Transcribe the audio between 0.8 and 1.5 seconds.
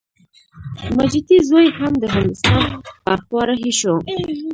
ماجتي